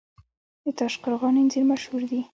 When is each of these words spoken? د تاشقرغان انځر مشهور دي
د 0.63 0.65
تاشقرغان 0.79 1.35
انځر 1.41 1.63
مشهور 1.71 2.01
دي 2.11 2.21